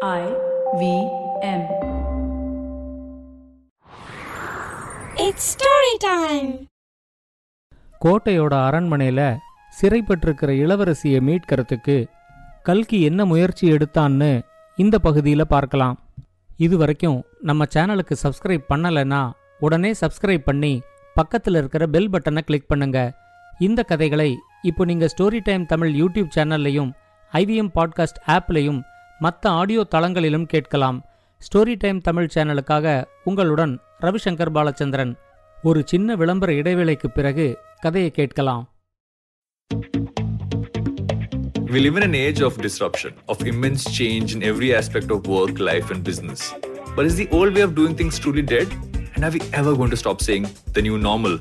[0.00, 0.24] I
[0.78, 0.82] V
[1.42, 1.62] M.
[5.16, 6.50] It's story time.
[8.00, 9.20] கோட்டையோட அரண்மனையில
[9.72, 11.96] சிறைப்பட்டிருக்கிற இளவரசியை மீட்கிறதுக்கு
[12.62, 14.30] கல்கி என்ன முயற்சி எடுத்தான்னு
[14.78, 15.96] இந்த பகுதியில பார்க்கலாம்
[16.60, 19.22] இது வரைக்கும் நம்ம சேனலுக்கு சப்ஸ்கிரைப் பண்ணலைன்னா
[19.60, 20.72] உடனே சப்ஸ்கிரைப் பண்ணி
[21.16, 22.98] பக்கத்தில் இருக்கிற பெல் பட்டனை கிளிக் பண்ணுங்க
[23.60, 24.30] இந்த கதைகளை
[24.62, 26.92] இப்போ நீங்க ஸ்டோரி டைம் தமிழ் யூடியூப் சேனல்லையும்
[27.32, 28.80] ஐவிஎம் பாட்காஸ்ட் ஆப்லையும்
[29.18, 30.98] மற்ற ஆடியோ தளங்களிலும் கேட்கலாம்
[31.40, 32.86] ஸ்டோரி டைம் தமிழ் சேனலுக்காக
[33.24, 35.12] உங்களுடன் ரவிசங்கர் பாலச்சந்திரன்
[35.62, 37.46] ஒரு சின்ன விளம்பர இடைவேளைக்கு பிறகு
[37.80, 38.64] கதையை கேட்கலாம்
[41.70, 45.58] We live in an age of disruption, of immense change in every aspect of work,
[45.60, 46.42] life, and business.
[46.96, 48.68] But is the old way of doing things truly dead?
[49.14, 51.34] And are we ever going to stop saying the new normal?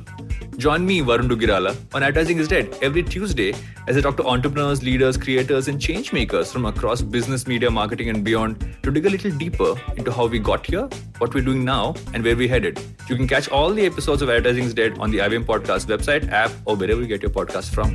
[0.56, 3.54] Join me, Varun Dugirala, on Advertising is Dead every Tuesday
[3.88, 8.08] as I talk to entrepreneurs, leaders, creators, and change makers from across business, media, marketing,
[8.08, 11.64] and beyond to dig a little deeper into how we got here, what we're doing
[11.64, 12.80] now, and where we're headed.
[13.08, 16.30] You can catch all the episodes of Advertising is Dead on the IVM Podcast website,
[16.30, 17.92] app, or wherever you get your podcast from.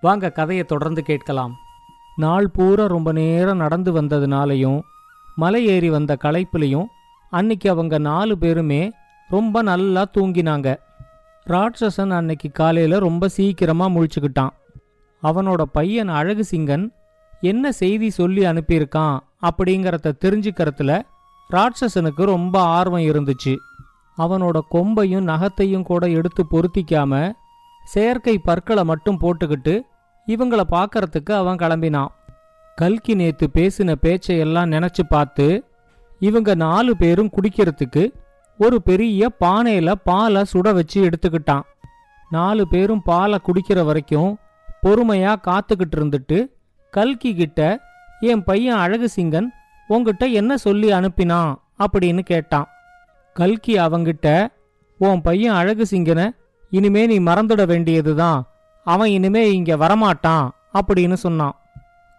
[0.00, 1.52] வாங்க கதையை தொடர்ந்து கேட்கலாம்
[2.16, 4.80] நாள் பூரா ரொம்ப நேரம் நடந்து வந்ததுனாலையும்
[5.34, 6.88] மலை ஏறி வந்த களைப்புலையும்
[7.30, 8.92] அன்னைக்கு அவங்க நாலு பேருமே
[9.29, 10.67] ரொம்ப நல்லா தூங்கினாங்க.
[11.45, 14.53] ராட்சசன் அன்னைக்கு காலையில் ரொம்ப சீக்கிரமாக முழிச்சுக்கிட்டான்.
[15.23, 16.85] அவனோட பையன் அழகு சிங்கன்
[17.41, 19.15] என்ன செய்தி சொல்லி அனுப்பியிருக்கான்?
[19.41, 21.01] அப்படிங்கிறத தெரிஞ்சுக்கிறதுல
[21.49, 23.55] ராட்சசனுக்கு ரொம்ப ஆர்வம் இருந்துச்சு.
[24.17, 27.31] அவனோட கொம்பையும் நகத்தையும் கூட எடுத்து பொருத்திக்காம
[27.83, 29.81] செயற்கை பற்களை மட்டும் போட்டுக்கிட்டு
[30.27, 32.13] இவங்கள பார்க்கறதுக்கு அவன் கிளம்பினான்.
[32.75, 35.47] கல்கி நேத்து பேசின பேச்சையெல்லாம் நினைச்சு பார்த்து
[36.19, 38.03] இவங்க நாலு பேரும் குடிக்கிறதுக்கு
[38.57, 41.61] ஒரு பெரிய பானையில பாலை சுட வச்சு எடுத்துக்கிட்டான்.
[42.29, 44.37] நாலு பேரும் பாலை குடிக்கிற வரைக்கும்
[44.83, 46.45] பொறுமையா காத்துக்கிட்டு இருந்துட்டு
[46.91, 47.81] கல்கி கிட்ட
[48.19, 49.45] என் பையன் அழகு சிங்கன்
[49.87, 51.55] உங்ககிட்ட என்ன சொல்லி அனுப்பினான்?
[51.79, 52.67] அப்படின்னு கேட்டான்.
[53.33, 54.47] கல்கி அவங்கிட்ட
[54.97, 56.31] உன் பையன் அழகு சிங்கனை
[56.69, 58.47] இனிமே நீ மறந்துட வேண்டியதுதான்.
[58.83, 60.49] அவன் இனிமே இங்க வரமாட்டான்.
[60.73, 61.55] அப்படின்னு சொன்னான்.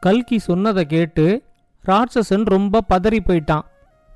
[0.00, 1.42] கல்கி சொன்னதை கேட்டு
[1.86, 3.62] ராட்சசன் ரொம்ப பதறி போயிட்டான்.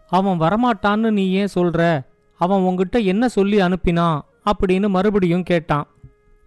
[0.09, 2.11] அவன் வரமாட்டான்னு நீ ஏன் சொல்ற?
[2.43, 4.19] அவன் உங்ககிட்ட என்ன சொல்லி அனுப்பினான்
[4.51, 5.87] அப்படின்னு மறுபடியும் கேட்டான்.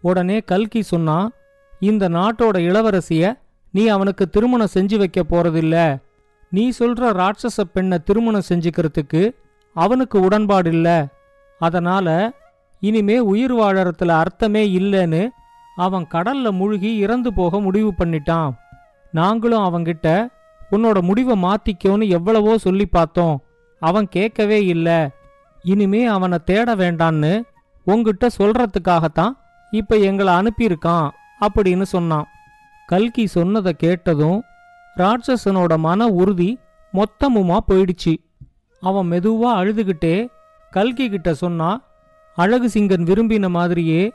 [0.03, 1.27] உடனே கல்கி சொன்னான்
[1.79, 3.25] இந்த நாட்டோட இளவரசிய
[3.71, 5.75] நீ அவனுக்கு திருமணம் செஞ்சு வைக்க போறதில்ல.
[6.49, 9.21] நீ சொல்ற ராட்சச பெண்ணை திருமணம் செஞ்சுக்கிறதுக்கு
[9.75, 10.89] அவனுக்கு உடன்பாடு இல்ல.
[11.61, 12.07] அதனால
[12.81, 15.23] இனிமே உயிர் வாழறதுல அர்த்தமே இல்லைன்னு
[15.75, 18.49] அவன் கடல்ல மூழ்கி இறந்து போக முடிவு பண்ணிட்டான்.
[19.11, 20.09] நாங்களும் அவன்கிட்ட
[20.71, 23.35] உன்னோட முடிவை மாத்திக்கோன்னு எவ்வளவோ சொல்லி பார்த்தோம்.
[23.81, 24.99] அவன் கேட்கவே இல்லை.
[25.65, 27.33] இனிமே அவனை தேட வேண்டான்னு
[27.87, 29.33] உங்ககிட்ட சொல்றதுக்காகத்தான்
[29.71, 31.07] இப்ப எங்களை அனுப்பியிருக்கான்
[31.41, 32.27] அப்படின்னு சொன்னான்.
[32.87, 34.39] கல்கி சொன்னதை கேட்டதும்
[34.97, 36.51] ராட்சசனோட மன உறுதி
[36.93, 38.13] மொத்தமுமா போயிடுச்சு.
[38.81, 40.15] அவன் மெதுவா அழுதுகிட்டே
[40.71, 41.69] கல்கி கிட்ட சொன்னா
[42.37, 44.13] அழகு சிங்கன் விரும்பின மாதிரியே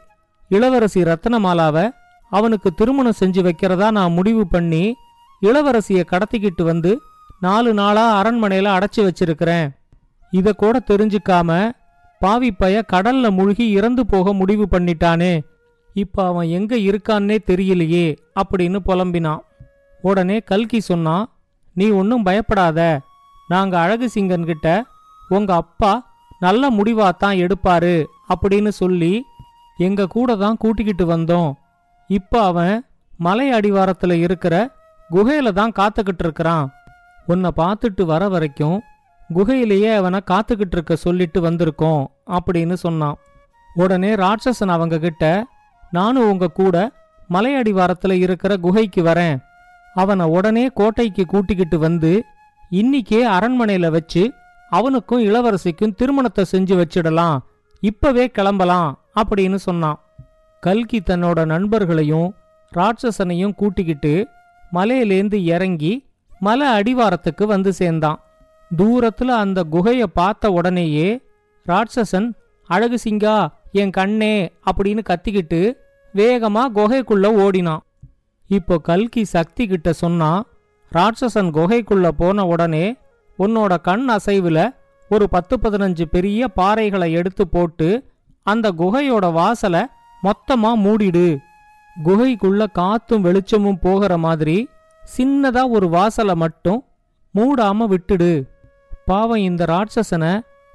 [0.48, 1.84] இளவரசி ரத்னமாலாவை
[2.32, 4.84] அவனுக்கு திருமணம் செஞ்சு வைக்கிறதா நான் முடிவு பண்ணி
[5.42, 6.92] இளவரசியை கடத்திக்கிட்டு வந்து
[7.40, 9.68] நாலு நாளா அரண்மனையில அடைச்சி வச்சிருக்கிறேன்.
[10.38, 11.50] இத கூட தெரிஞ்சுக்காம
[12.20, 15.32] பாவிப்பைய கடல்ல மூழ்கி இறந்து போக முடிவு பண்ணிட்டானே.
[15.96, 18.06] இப்ப அவன் எங்க இருக்கான்னே தெரியலையே
[18.40, 19.42] அப்படின்னு புலம்பினான்.
[20.02, 21.24] உடனே கல்கி சொன்னான்
[21.76, 22.80] நீ ஒன்றும் பயப்படாத.
[23.48, 24.68] நாங்க அழகு சிங்கன் கிட்ட
[25.28, 25.92] உங்க அப்பா
[26.38, 27.96] நல்ல முடிவாத்தான் எடுப்பாரு
[28.32, 29.12] அப்படின்னு சொல்லி
[29.78, 31.50] எங்க கூட தான் கூட்டிக்கிட்டு வந்தோம்.
[32.10, 32.74] இப்போ அவன்
[33.18, 34.54] மலை அடிவாரத்தில் இருக்கிற
[35.10, 36.64] குகையில தான் காத்துக்கிட்டு இருக்கிறான்.
[37.26, 38.78] உன்னை பார்த்துட்டு வர வரைக்கும்
[39.34, 43.16] குகையிலேயே அவனை காத்துக்கிட்டு இருக்க சொல்லிட்டு வந்திருக்கோம் அப்படின்னு சொன்னான்.
[43.74, 45.46] உடனே ராட்சசன் அவங்க கிட்ட
[45.90, 46.92] நானும் உங்க கூட
[47.28, 49.42] மலை அடிவாரத்துல இருக்கிற குகைக்கு வரேன்.
[49.94, 52.24] அவனை உடனே கோட்டைக்கு கூட்டிக்கிட்டு வந்து
[52.70, 54.32] இன்னிக்கே அரண்மனையில வச்சு
[54.70, 57.38] அவனுக்கும் இளவரசிக்கும் திருமணத்தை செஞ்சு வச்சிடலாம்.
[57.80, 58.98] இப்பவே கிளம்பலாம்.
[59.14, 60.00] அப்படின்னு சொன்னான்.
[60.60, 62.34] கல்கி தன்னோட நண்பர்களையும்
[62.76, 64.26] ராட்சசனையும் கூட்டிக்கிட்டு
[64.72, 66.06] மலையிலேந்து இறங்கி
[66.38, 68.20] மலை அடிவாரத்துக்கு வந்து சேர்ந்தான்.
[68.78, 71.08] தூரத்துல அந்த குகைய பார்த்த உடனேயே
[71.66, 72.28] ராட்சசன்
[72.70, 73.36] அழகு சிங்கா
[73.72, 74.34] என் கண்ணே
[74.70, 75.60] அப்படின்னு கத்திக்கிட்டு
[76.14, 77.82] வேகமா குகைக்குள்ள ஓடினான்.
[78.50, 80.30] இப்போ கல்கி சக்தி கிட்ட சொன்னா
[80.92, 82.86] ராட்சசன் குகைக்குள்ள போன உடனே
[83.38, 84.60] உன்னோட கண் அசைவுல
[85.10, 87.88] ஒரு பத்து பதினஞ்சு பெரிய பாறைகளை எடுத்து போட்டு
[88.46, 89.82] அந்த குகையோட வாசலை
[90.22, 91.28] மொத்தமா மூடிடு.
[92.04, 94.68] குகைக்குள்ள காத்தும் வெளிச்சமும் போகிற மாதிரி
[95.16, 96.84] சின்னதா ஒரு வாசலை மட்டும்
[97.34, 98.32] மூடாம விட்டுடு.
[99.12, 100.32] பாவம் இந்த ராட்சசனை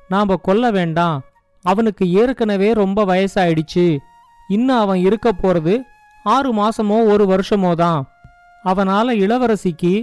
[0.08, 1.18] நாம கொல்ல வேண்டாம்.
[1.66, 3.86] அவனுக்கு ஏற்கனவே ரொம்ப வயசாயிடுச்சு.
[4.48, 5.76] இன்னும் அவன் இருக்க போறது
[6.34, 8.02] ஆறு மாசமோ ஒரு வருஷமோ தான்.
[8.64, 9.94] அவனால இளவரசிக்கு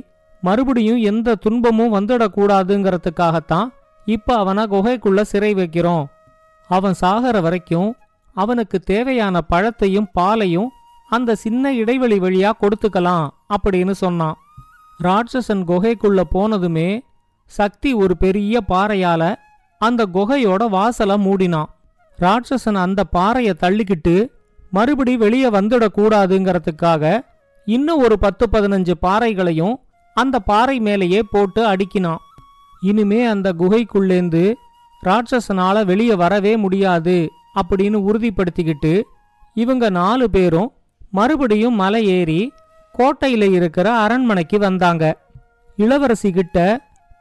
[0.42, 3.68] மறுபடியும் எந்த துன்பமும் வந்துடக்கூடாதுங்கிறதுக்காகத்தான்
[4.06, 6.04] இப்ப அவனை குகைக்குள்ள சிறை வைக்கிறோம்.
[6.70, 7.90] அவன் சாகிற வரைக்கும்
[8.36, 10.68] அவனுக்கு தேவையான பழத்தையும் பாலையும்
[11.10, 14.36] அந்த சின்ன இடைவெளி வழியா கொடுத்துக்கலாம் அப்படின்னு சொன்னான்.
[15.02, 16.90] ராட்சசன் குகைக்குள்ள போனதுமே
[17.58, 19.22] சக்தி ஒரு பெரிய பாறையால
[19.80, 21.70] அந்த குகையோட வாசலை மூடினான்.
[22.18, 24.14] ராட்சசன் அந்த பாறையை தள்ளிக்கிட்டு
[24.70, 27.04] மறுபடி வெளியே வந்துடக்கூடாதுங்கிறதுக்காக
[27.66, 29.74] இன்னும் ஒரு பத்து பதினஞ்சு பாறைகளையும்
[30.16, 32.22] அந்த பாறை மேலேயே போட்டு அடிக்கினான்.
[32.82, 34.44] இனிமே அந்த குகைக்குள்ளேந்து
[35.02, 37.16] ராட்சசனால வெளியே வரவே முடியாது
[37.60, 38.94] அப்படின்னு உறுதிப்படுத்திக்கிட்டு
[39.54, 40.70] இவங்க நாலு பேரும்
[41.10, 42.40] மறுபடியும் மலை ஏறி
[42.98, 45.04] கோட்டையில இருக்கிற அரண்மனைக்கு வந்தாங்க.
[45.78, 46.58] இளவரசி கிட்ட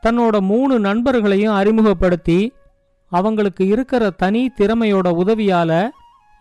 [0.03, 2.53] தன்னோட மூணு நண்பர்களையும் அறிமுகப்படுத்தி
[3.11, 5.89] அவங்களுக்கு இருக்கிற தனி திறமையோட உதவியால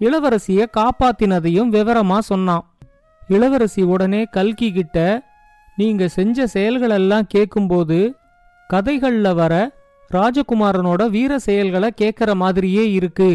[0.00, 2.64] இளவரசிய காப்பாத்தினதையும் விவரமா சொன்னான்.
[3.28, 5.26] இளவரசி உடனே கல்கி கிட்ட
[5.76, 8.14] நீங்க செஞ்ச செயல்களெல்லாம் கேட்கும்போது
[8.72, 9.54] கதைகள்ல வர
[10.12, 13.30] ராஜகுமாரனோட வீர செயல்களை கேட்கற மாதிரியே இருக்கு.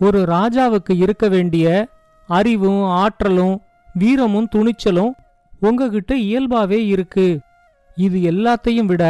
[0.00, 1.88] ஒரு ராஜாவுக்கு இருக்க வேண்டிய
[2.26, 3.60] அறிவும் ஆற்றலும்
[3.94, 5.12] வீரமும் துணிச்சலும்
[5.60, 7.40] உங்ககிட்ட இயல்பாவே இருக்கு.
[7.96, 9.04] இது எல்லாத்தையும் விட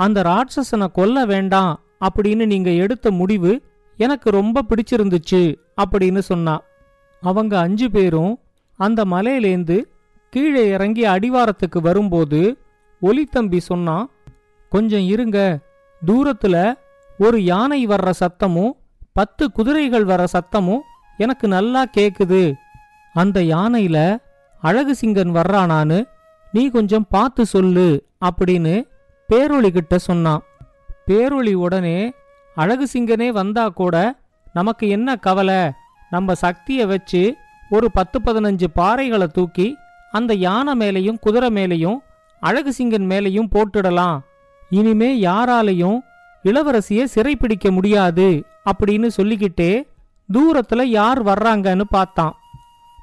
[0.00, 3.52] அந்த ராட்சசனை கொல்ல வேண்டாம் அப்படின்னு நீங்க எடுத்த முடிவு
[3.98, 5.42] எனக்கு ரொம்ப பிடிச்சிருந்துச்சு
[5.82, 6.54] அப்படின்னு சொன்னா.
[7.22, 8.34] அவங்க அஞ்சு பேரும்
[8.80, 9.76] அந்த மலையிலேந்து
[10.32, 12.40] கீழே இறங்கி அடிவாரத்துக்கு வரும்போது
[13.02, 14.06] ஒலித்தம்பி சொன்னான்
[14.72, 15.38] கொஞ்சம் இருங்க.
[16.06, 16.56] தூரத்துல
[17.18, 18.72] ஒரு யானை வர்ற சத்தமும்
[19.12, 20.84] பத்து குதிரைகள் வர சத்தமும்
[21.16, 22.42] எனக்கு நல்லா கேக்குது.
[23.14, 23.98] அந்த யானையில
[24.60, 25.98] அழகு சிங்கன் வர்றானான்னு
[26.52, 27.88] நீ கொஞ்சம் பார்த்து சொல்லு
[28.24, 28.74] அப்படின்னு
[29.30, 30.42] பேரொளி கிட்ட சொன்னான்.
[31.06, 32.12] பேரொளி உடனே
[32.54, 33.96] அழகு சிங்கனே வந்தா கூட
[34.52, 35.70] நமக்கு என்ன கவலை?
[36.10, 37.36] நம்ம சக்தியை வச்சு
[37.70, 39.76] ஒரு பத்து பதினஞ்சு பாறைகளை தூக்கி
[40.10, 41.98] அந்த யானை மேலையும் குதிரை மேலையும்
[42.40, 44.18] அழகு சிங்கன் மேலையும் போட்டுடலாம்.
[44.70, 45.98] இனிமே யாராலையும்
[46.44, 49.72] இளவரசியை சிறைப்பிடிக்க முடியாது அப்படின்னு சொல்லிக்கிட்டே
[50.28, 52.34] தூரத்துல யார் வர்றாங்கன்னு பார்த்தான்.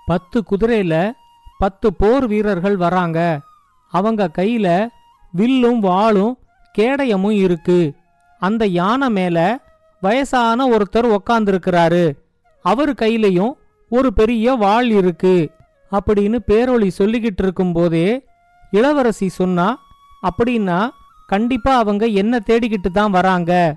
[0.05, 1.11] பத்து குதிரையில
[1.57, 3.39] பத்து போர் வீரர்கள் வராங்க
[3.93, 4.87] அவங்க கையில
[5.37, 6.33] வில்லும் வாளும்
[6.77, 7.93] கேடயமும் இருக்கு.
[8.39, 9.59] அந்த யானை மேல
[10.01, 12.03] வயசான ஒருத்தர் உக்காந்துருக்கிறாரு.
[12.61, 13.51] அவர் கையிலையும்
[13.89, 15.49] ஒரு பெரிய வாள் இருக்கு.
[15.91, 18.25] அப்படின்னு பேரொழி சொல்லிக்கிட்டு இருக்கும்போதே
[18.71, 19.79] இளவரசி சொன்னா
[20.21, 20.89] அப்படின்னா
[21.27, 23.75] கண்டிப்பா அவங்க என்ன தேடிக்கிட்டு தான் வராங்க?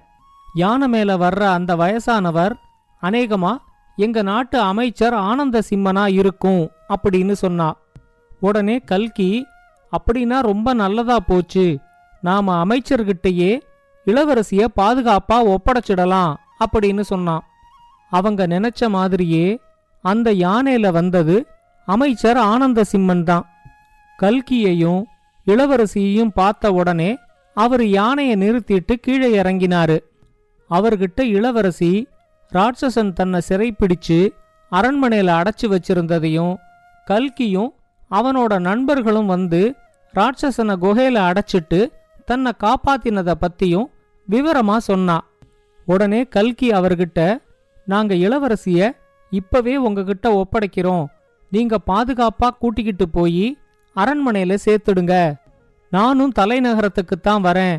[0.54, 2.52] யானை மேல வர்ற அந்த வயசானவர்
[3.02, 3.56] அநேகமா
[3.96, 6.70] எங்க நாட்டு அமைச்சர் ஆனந்த சிம்மனா இருக்கும்.
[6.88, 7.76] அப்படின்னு சொன்னா.
[8.40, 9.46] உடனே கல்கி
[9.96, 11.78] அப்படின்னா ரொம்ப நல்லதா போச்சு.
[12.20, 13.60] நாம அமைச்சர்கிட்டயே
[14.06, 16.34] இளவரசிய பாதுகாப்பா ஒப்படைச்சிடலாம்
[16.64, 17.44] அப்படின்னு சொன்னான்.
[18.10, 19.58] அவங்க நினைச்ச மாதிரியே
[20.04, 21.46] அந்த யானையில வந்தது
[21.88, 23.46] அமைச்சர் ஆனந்த சிம்மன் தான்.
[24.18, 25.02] கல்கியையும்
[25.46, 27.16] இளவரசியையும் பார்த்த உடனே
[27.54, 29.98] அவர் யானையை நிறுத்திட்டு கீழே இறங்கினாரு.
[30.70, 32.08] அவர்கிட்ட இளவரசி
[32.52, 34.18] ராட்சசன் தன்னை சிறைப்பிடிச்சு
[34.72, 36.54] அரண்மனையில அடைச்சி வச்சிருந்ததையும்
[37.06, 37.70] கல்கியும்
[38.10, 39.74] அவனோட நண்பர்களும் வந்து
[40.14, 41.92] ராட்சசனை குகையில அடைச்சிட்டு
[42.24, 43.84] தன்னை காப்பாத்தினத பத்தியும்
[44.30, 45.24] விவரமா சொன்னா.
[45.86, 47.42] உடனே கல்கி அவர்கிட்ட
[47.86, 48.96] நாங்க இளவரசிய
[49.30, 51.04] இப்பவே உங்ககிட்ட ஒப்படைக்கிறோம்.
[51.50, 53.58] நீங்க பாதுகாப்பா கூட்டிக்கிட்டு போய்
[53.96, 55.34] அரண்மனையில சேர்த்துடுங்க.
[55.90, 57.78] நானும் தலைநகரத்துக்குத்தான் வரேன்.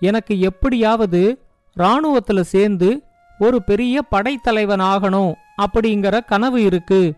[0.00, 1.40] எனக்கு எப்படியாவது
[1.76, 3.02] ராணுவத்துல சேர்ந்து
[3.38, 7.14] ஒரு பெரிய படைத்தலைவன் ஆகணும் அப்படிங்கிற கனவு இருக்கு.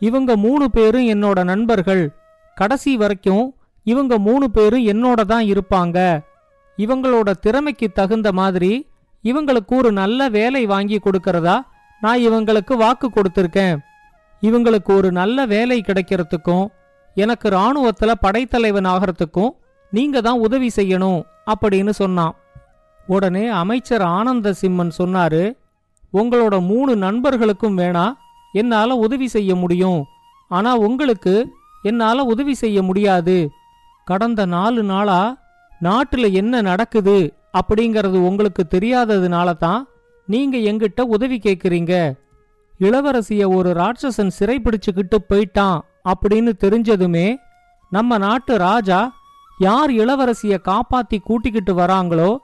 [0.00, 2.04] இவங்க மூணு பேரும் என்னோட நண்பர்கள்.
[2.56, 3.44] கடைசி வரைக்கும்
[3.86, 5.98] இவங்க மூணு பேரும் என்னோட தான் இருப்பாங்க.
[6.78, 8.72] இவங்களோட திறமைக்கு தகுந்த மாதிரி
[9.24, 11.56] இவங்களுக்கு ஒரு நல்ல வேலை வாங்கி கொடுக்கறதா
[12.02, 13.76] நான் இவங்களுக்கு வாக்கு கொடுத்துருக்கேன்.
[14.42, 16.66] இவங்களுக்கு ஒரு நல்ல வேலை கிடைக்கிறதுக்கும்
[17.16, 19.52] எனக்கு ராணுவத்துல படைத்தலைவன் ஆகிறதுக்கும்
[19.92, 21.20] நீங்க தான் உதவி செய்யணும்
[21.52, 22.34] அப்படின்னு சொன்னான்.
[23.06, 25.44] உடனே அமைச்சர் ஆனந்த சிம்மன் சொன்னாரு
[26.12, 28.06] உங்களோட மூணு நண்பர்களுக்கும் வேணா
[28.52, 30.04] என்னால உதவி செய்ய முடியும்.
[30.48, 31.52] ஆனா உங்களுக்கு
[31.82, 33.50] என்னால உதவி செய்ய முடியாது.
[34.04, 35.36] கடந்த நாலு நாளா
[35.84, 39.88] நாட்டுல என்ன நடக்குது அப்படிங்கறது உங்களுக்கு தெரியாததுனால தான்
[40.26, 42.14] நீங்க எங்கிட்ட உதவி கேக்குறீங்க.
[42.80, 47.34] இளவரசிய ஒரு ராட்சசன் சிறைப்பிடிச்சுக்கிட்டு போயிட்டான் அப்படின்னு தெரிஞ்சதுமே
[47.90, 49.16] நம்ம நாட்டு ராஜா
[49.58, 52.36] யார் இளவரசிய காப்பாத்தி கூட்டிக்கிட்டு வராங்களோ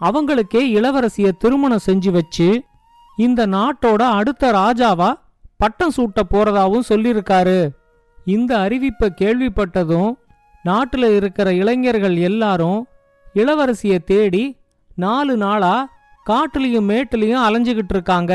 [0.00, 2.64] அவங்களுக்கே இளவரசிய திருமணம் செஞ்சு வச்சு
[3.16, 5.21] இந்த நாட்டோட அடுத்த ராஜாவா
[5.62, 7.58] பட்டம் சூட்ட போறதாவும் சொல்லியிருக்காரு.
[8.24, 10.10] இந்த அறிவிப்பை கேள்விப்பட்டதும்
[10.64, 12.80] நாட்டுல இருக்கிற இளைஞர்கள் எல்லாரும்
[13.34, 14.56] இளவரசிய தேடி
[14.96, 15.74] நாலு நாளா
[16.26, 18.32] காட்டுலயும் மேட்டுலயும் அலைஞ்சுகிட்டு இருக்காங்க.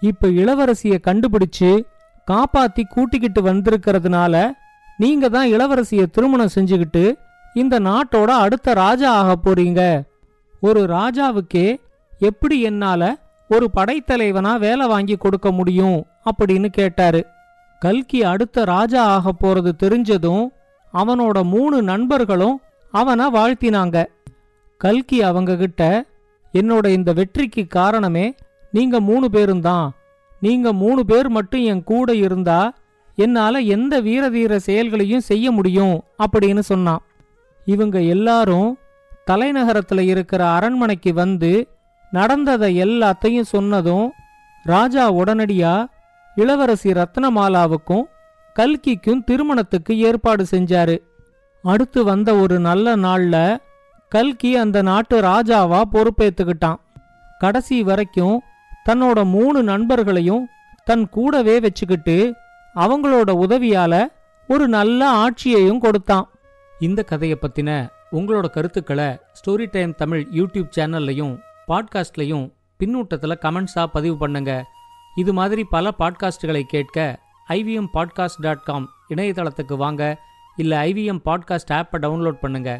[0.00, 1.70] இப்ப இளவரசிய கண்டுபிடிச்சு
[2.30, 4.44] காப்பாத்தி கூட்டிக்கிட்டு வந்திருக்கிறதுனால
[4.96, 7.04] நீங்க தான் இளவரசிய திருமணம் செஞ்சுக்கிட்டு
[7.54, 9.82] இந்த நாட்டோட அடுத்த ராஜா ஆக போறீங்க.
[10.60, 11.68] ஒரு ராஜாவுக்கே
[12.18, 13.02] எப்படி என்னால
[13.48, 17.26] ஒரு படைத்தலைவனா வேலை வாங்கி கொடுக்க முடியும் அப்படின்னு கேட்டாரு.
[17.78, 20.44] கல்கி அடுத்த ராஜா ஆக போறது தெரிஞ்சதும்
[20.94, 22.60] அவனோட மூணு நண்பர்களும்
[22.90, 24.04] அவனை வாழ்த்தினாங்க.
[24.76, 25.82] கல்கி அவங்க கிட்ட
[26.54, 28.34] என்னோட இந்த வெற்றிக்கு காரணமே
[28.70, 29.92] நீங்க மூணு பேரும் தான்
[30.40, 32.72] நீங்க மூணு பேர் மட்டும் என் கூட இருந்தா
[33.16, 37.02] என்னால எந்த வீரதீர செயல்களையும் செய்ய முடியும் அப்படின்னு சொன்னான்.
[37.64, 38.78] இவங்க எல்லாரும்
[39.30, 41.68] தலைநகரத்துல இருக்கிற அரண்மனைக்கு வந்து
[42.16, 44.06] நடந்ததை எல்லாத்தையும் சொன்னதும்
[44.62, 45.72] ராஜா உடனடியா
[46.34, 48.04] இளவரசி ரத்னமாலாவுக்கும்
[48.56, 50.96] கல்கிக்கும் திருமணத்துக்கு ஏற்பாடு செஞ்சாரு.
[51.62, 53.36] அடுத்து வந்த ஒரு நல்ல நாள்ல
[54.08, 56.80] கல்கி அந்த நாட்டு ராஜாவா பொறுப்பேத்துக்கிட்டான்.
[57.38, 58.36] கடைசி வரைக்கும்
[58.88, 60.44] தன்னோட மூணு நண்பர்களையும்
[60.84, 62.16] தன் கூடவே வச்சுக்கிட்டு
[62.74, 63.94] அவங்களோட உதவியால
[64.48, 66.26] ஒரு நல்ல ஆட்சியையும் கொடுத்தான்.
[66.80, 67.70] இந்த கதையை பத்தின
[68.12, 71.34] உங்களோட கருத்துக்களை ஸ்டோரி டைம் தமிழ் யூடியூப் சேனல்லையும்
[71.68, 72.46] பாட்காஸ்ட்லையும்
[72.80, 74.64] பின்னூட்டத்தில் கமெண்ட்ஸாக பதிவு பண்ணுங்க
[75.16, 76.98] இது மாதிரி பல பாட்காஸ்டுகளை கேட்க
[77.48, 80.02] ஐவிஎம் பாட்காஸ்ட் டாட் காம் இணையதளத்துக்கு வாங்க
[80.56, 82.70] இல்லை ஐவிஎம் பாட்காஸ்ட் ஆப்பை டவுன்லோட் பண்ணுங்க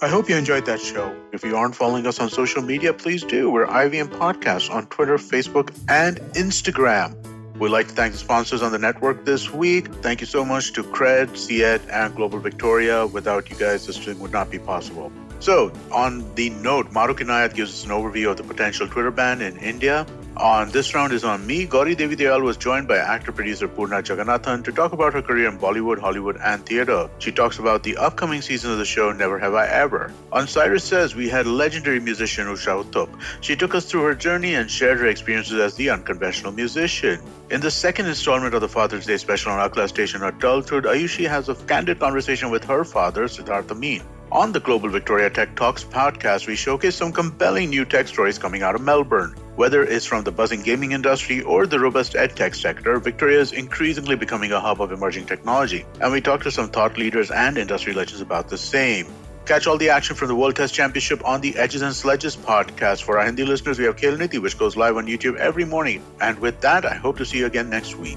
[0.00, 1.06] I hope you enjoyed that show.
[1.32, 3.50] If you aren't following us on social media, please do.
[3.50, 7.16] We're IVM Podcasts on Twitter, Facebook, and Instagram.
[7.58, 9.92] We'd like to thank the sponsors on the network this week.
[9.96, 13.04] Thank you so much to Cred, Ciet, and Global Victoria.
[13.04, 15.10] Without you guys, this thing would not be possible.
[15.40, 19.42] So, on the note, Maruk Inayat gives us an overview of the potential Twitter ban
[19.42, 20.06] in India.
[20.36, 21.66] On this round is on me.
[21.66, 25.48] Gauri Devi Dayal was joined by actor producer Purna Jagannathan to talk about her career
[25.48, 27.10] in Bollywood, Hollywood, and theatre.
[27.18, 30.12] She talks about the upcoming season of the show Never Have I Ever.
[30.30, 33.08] On Cyrus Says, we had legendary musician Usha Uttup.
[33.40, 37.20] She took us through her journey and shared her experiences as the unconventional musician.
[37.50, 41.48] In the second installment of the Father's Day special on Akla Station Adulthood, Ayushi has
[41.48, 44.02] a candid conversation with her father, Siddhartha Meen.
[44.30, 48.62] On the Global Victoria Tech Talks podcast, we showcase some compelling new tech stories coming
[48.62, 49.34] out of Melbourne.
[49.58, 54.14] Whether it's from the buzzing gaming industry or the robust edtech sector, Victoria is increasingly
[54.14, 55.84] becoming a hub of emerging technology.
[56.00, 59.08] And we talk to some thought leaders and industry legends about the same.
[59.46, 63.02] Catch all the action from the World Test Championship on the Edges and Sledges podcast.
[63.02, 66.04] For our Hindi listeners, we have Khel Niti, which goes live on YouTube every morning.
[66.20, 68.16] And with that, I hope to see you again next week.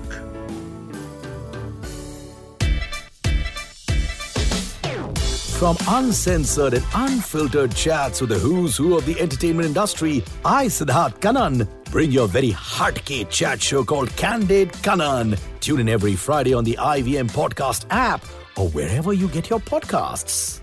[5.62, 11.20] From uncensored and unfiltered chats with the who's who of the entertainment industry, I, Siddharth
[11.20, 15.40] Kanan, bring your very heartcake chat show called Candid Kanan.
[15.60, 18.26] Tune in every Friday on the IVM Podcast app
[18.58, 20.62] or wherever you get your podcasts.